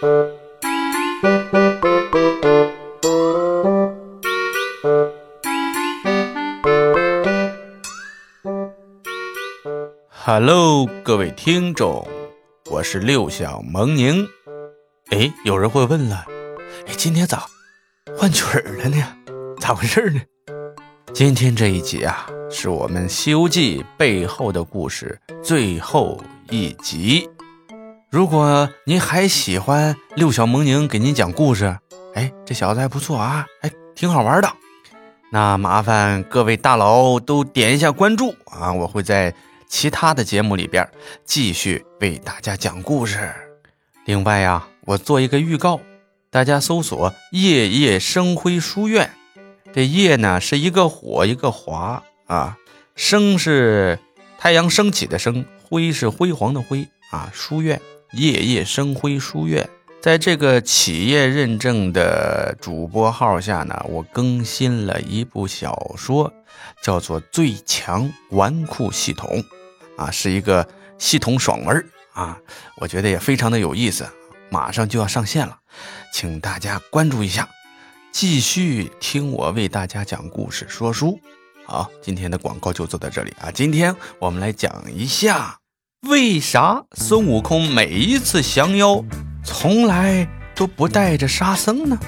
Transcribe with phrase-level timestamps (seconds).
[0.00, 0.30] Hello，
[11.02, 12.06] 各位听众，
[12.70, 14.24] 我是六小萌宁。
[15.10, 16.24] 哎，有人会问了，
[16.86, 17.44] 哎，今天咋
[18.16, 19.04] 换曲儿了呢？
[19.58, 20.20] 咋回事呢？
[21.12, 27.28] 今天这一集啊，是我们《西游记》背后的故事最后一集。
[28.10, 31.78] 如果您还喜欢六小萌宁给您讲故事，
[32.14, 34.50] 哎，这小子还不错啊，哎，挺好玩的。
[35.30, 39.34] 那麻烦各位大佬都点一下关注啊，我会在。
[39.70, 40.88] 其他的节目里边
[41.26, 43.30] 继续为大家讲故事。
[44.06, 45.78] 另外呀，我做一个预告，
[46.30, 49.10] 大家搜索“夜夜生辉书院”。
[49.74, 52.56] 这夜呢是一个火一个华啊，
[52.96, 53.98] 生是
[54.38, 57.30] 太阳升起的升，辉是辉煌的辉啊。
[57.34, 57.78] 书院
[58.12, 59.68] 夜夜生辉书院，
[60.00, 66.32] 在这个企业认证的主播号下呢，我更新了一部小说，
[66.82, 69.28] 叫做《最强纨绔系统》。
[70.02, 72.38] 啊，是一个系统爽文啊，
[72.76, 74.08] 我觉得也非常的有意思，
[74.48, 75.58] 马上就要上线了，
[76.12, 77.48] 请大家关注一下，
[78.12, 81.18] 继续听我为大家讲故事说书。
[81.66, 85.58] 好，今天的广告就做到这里啊，今天我们来讲一下，
[86.06, 89.04] 为啥孙悟空每一次降妖，
[89.44, 91.98] 从来都不带着沙僧呢？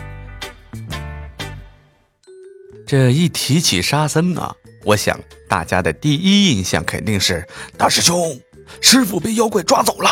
[2.87, 4.55] 这一提起沙僧啊。
[4.85, 7.45] 我想大家的第一印象肯定是
[7.77, 8.41] 大师兄，
[8.81, 10.09] 师傅被妖怪抓走了。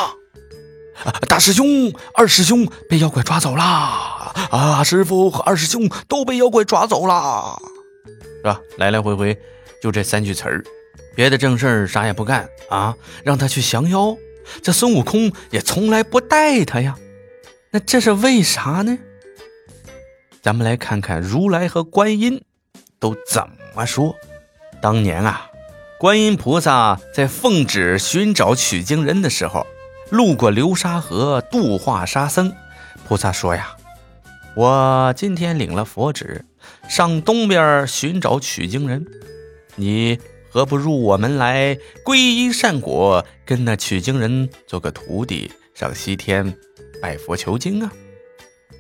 [1.29, 3.63] 大师兄、二师兄被妖怪抓走了。
[3.63, 7.57] 啊，师傅和二师兄都被妖怪抓走了，
[8.39, 8.61] 是吧？
[8.77, 9.39] 来来回回
[9.81, 10.65] 就这三句词儿，
[11.19, 14.17] 别的正事儿啥也不干啊，让他去降妖。
[14.63, 16.97] 这孙悟空也从来不带他呀，
[17.73, 18.97] 那这是为啥呢？
[20.41, 22.41] 咱们来看看如来和观音
[23.01, 23.43] 都怎
[23.75, 24.15] 么说。
[24.81, 25.51] 当年啊，
[25.99, 29.67] 观音菩萨在奉旨寻找取经人的时候，
[30.11, 32.55] 路过流沙河度化沙僧。
[33.09, 33.75] 菩萨说呀
[34.55, 36.45] ：“我今天领了佛旨，
[36.89, 39.05] 上东边寻找取经人，
[39.75, 40.21] 你
[40.51, 46.57] 何不入我门来皈依善果，跟那取经人做个徒弟，上西天
[47.01, 47.93] 拜佛求经啊？”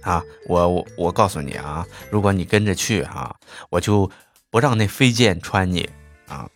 [0.02, 3.34] 啊，我我告诉你啊，如果你跟着去啊，
[3.70, 4.10] 我就。
[4.50, 5.86] 不让那飞剑穿你
[6.26, 6.48] 啊！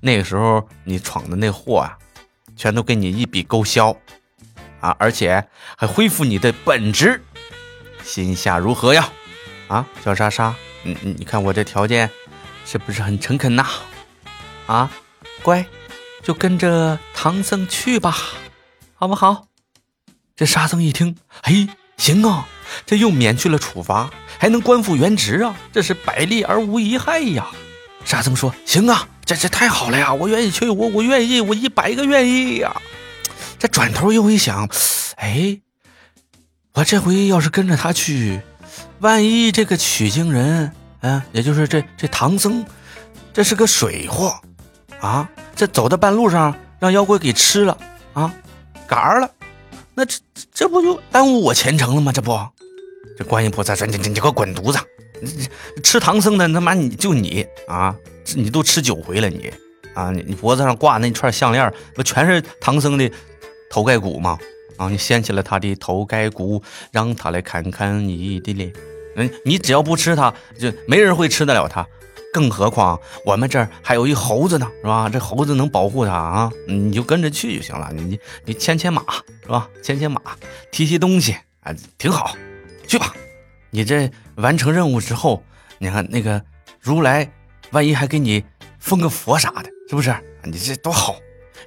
[0.00, 1.98] 那个时候你闯的那祸啊，
[2.56, 3.94] 全都给你一笔勾销
[4.80, 4.96] 啊！
[4.98, 7.20] 而且还恢复你的本职，
[8.02, 9.12] 心下如何呀？
[9.68, 10.54] 啊，小莎莎，
[10.84, 12.08] 你你你看我这条件
[12.64, 13.66] 是不是很诚恳呐？
[14.66, 14.90] 啊
[15.42, 15.66] 乖，
[16.22, 18.16] 就跟着唐僧去吧，
[18.94, 19.46] 好不好？
[20.36, 22.48] 这沙僧一听，嘿，行啊，
[22.86, 24.10] 这又免去了处罚。
[24.36, 25.54] 还能官复原职啊！
[25.72, 27.46] 这是百利而无一害呀！
[28.04, 30.12] 沙僧说：“行啊，这这太好了呀！
[30.12, 32.82] 我愿意去，我我愿意，我一百个愿意呀！”
[33.58, 34.68] 这转头又一想，
[35.16, 35.60] 哎，
[36.74, 38.42] 我这回要是跟着他去，
[38.98, 42.66] 万一这个取经人，嗯，也就是这这唐僧，
[43.32, 44.38] 这是个水货
[45.04, 45.28] 啊！
[45.54, 47.76] 这走到半路上让妖怪给吃了
[48.14, 48.34] 啊，
[48.86, 49.30] 嘎了，
[49.94, 50.18] 那这
[50.52, 52.10] 这不就耽误我前程了吗？
[52.10, 52.38] 这不？
[53.18, 54.78] 这观音菩萨说：“你你你给我滚犊子！
[55.20, 57.94] 你吃唐僧的他妈你就你啊！
[58.34, 59.52] 你都吃九回了你
[59.94, 60.10] 啊！
[60.10, 63.08] 你你脖子上挂那串项链不全是唐僧的
[63.70, 64.38] 头盖骨吗？
[64.78, 64.88] 啊！
[64.88, 68.72] 你掀起了他的头盖骨，让他来看看你的脸。
[69.16, 71.86] 嗯，你只要不吃它，就没人会吃得了它。
[72.34, 75.08] 更何况我们这儿还有一猴子呢，是吧？
[75.08, 76.50] 这猴子能保护他啊！
[76.66, 77.92] 你就跟着去就行了。
[77.94, 79.04] 你你你牵牵马
[79.44, 79.68] 是吧？
[79.80, 80.20] 牵牵马，
[80.72, 82.36] 提提东西啊，挺好。”
[82.88, 83.14] 去吧，
[83.70, 85.44] 你这完成任务之后，
[85.78, 86.42] 你看那个
[86.80, 87.30] 如来，
[87.70, 88.44] 万一还给你
[88.80, 90.12] 封个佛啥的，是不是？
[90.42, 91.14] 你这多好。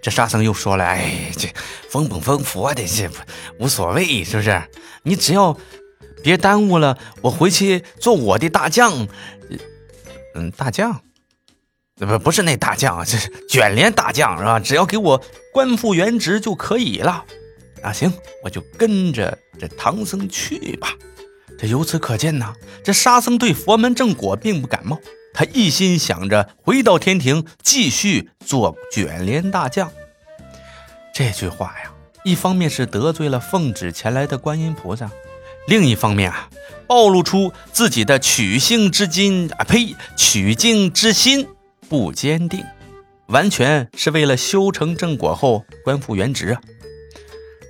[0.02, 1.48] 这沙僧又说了，哎，这
[1.90, 3.10] 封不封佛的这
[3.58, 4.62] 无所谓，是不是？
[5.04, 5.58] 你只要
[6.22, 9.08] 别耽误了，我回去做我的大将。
[10.38, 11.02] 嗯，大将，
[11.96, 14.60] 不不是那大将，这是卷帘大将是吧？
[14.60, 17.26] 只要给我官复原职就可以了。
[17.82, 18.14] 啊，行，
[18.44, 20.94] 我就跟着这唐僧去吧。
[21.58, 22.54] 这由此可见呢，
[22.84, 25.00] 这沙僧对佛门正果并不感冒，
[25.34, 29.92] 他一心想着回到天庭继续做卷帘大将。
[31.14, 31.92] 这句话呀，
[32.24, 35.10] 一方面是得罪了奉旨前来的观音菩萨，
[35.68, 36.50] 另一方面啊，
[36.88, 41.46] 暴露出自己的取性之心啊，呸，取经之心
[41.90, 42.64] 不坚定，
[43.28, 46.62] 完全是为了修成正果后官复原职啊。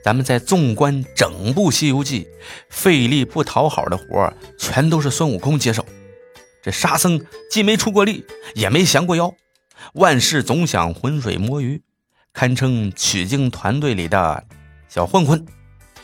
[0.03, 2.23] 咱们再纵观整部《西游记》，
[2.69, 5.83] 费力不讨好的活儿全都是孙悟空接手。
[6.63, 8.23] 这沙僧既没出过力，
[8.53, 9.33] 也没降过妖，
[9.93, 11.81] 万事总想浑水摸鱼，
[12.31, 14.45] 堪称取经团队里的
[14.87, 15.43] 小混混。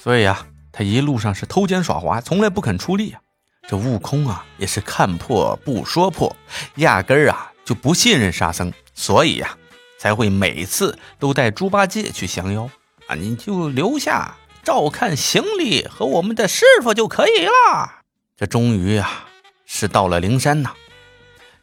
[0.01, 3.21] 所以啊，他一路上是偷奸耍滑，从来不肯出力啊。
[3.69, 6.35] 这悟空啊，也是看破不说破，
[6.75, 9.55] 压根儿啊就不信任沙僧，所以呀，
[9.97, 12.69] 才会每次都带猪八戒去降妖
[13.07, 13.15] 啊。
[13.15, 18.01] 你就留下照看行李和我们的师傅就可以了。
[18.35, 19.27] 这终于啊，
[19.65, 20.73] 是到了灵山呐。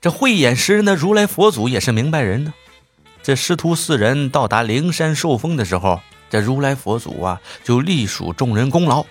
[0.01, 2.55] 这慧眼识人的如来佛祖也是明白人呢。
[3.23, 6.01] 这师徒四人到达灵山受封的时候，
[6.31, 9.05] 这如来佛祖啊就隶属众人功劳，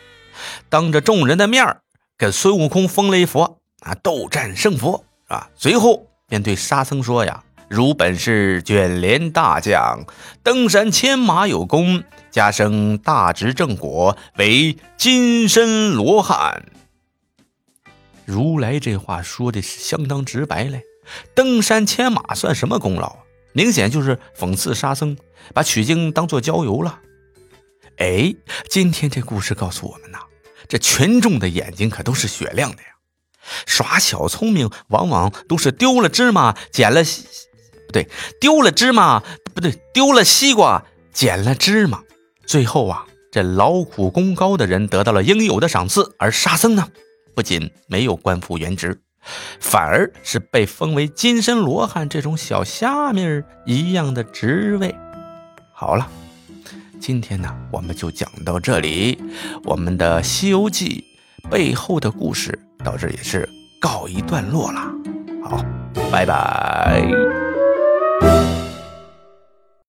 [0.70, 1.82] 当着众人的面儿。
[2.18, 10.04] 跟孙悟空封了一佛啊，斗战胜佛啊，随后便对沙僧说呀：“如本是卷帘大将，
[10.44, 16.66] 登山牵马有功，加升大直正果，为金身罗汉。”
[18.26, 20.84] 如来这话说的是相当直白嘞，
[21.34, 23.20] 登山牵马算什么功劳？
[23.54, 25.16] 明显就是讽刺沙僧
[25.54, 27.00] 把取经当做郊游了。
[28.00, 28.34] 哎，
[28.70, 30.20] 今天这故事告诉我们呐。
[30.70, 32.90] 这群众的眼睛可都是雪亮的呀！
[33.66, 37.26] 耍小聪明往往都是丢了芝麻捡了西，
[37.88, 38.08] 不对，
[38.40, 39.22] 丢了芝麻
[39.54, 42.02] 不对，丢了西瓜捡了芝麻。
[42.46, 46.88] 最后啊，这劳苦功高的人得到了应有的赏赐，而沙僧呢，
[47.36, 49.02] 不仅没有官复原职，
[49.60, 54.96] 反而是被封为金身罗汉这种小虾米一样的职位。
[55.74, 56.10] 好了。
[57.00, 59.18] 今天呢，我们就讲到这里。
[59.64, 61.04] 我们的《西游记》
[61.50, 63.48] 背后的故事到这也是
[63.80, 64.82] 告一段落了。
[65.44, 65.64] 好，
[66.12, 67.39] 拜拜。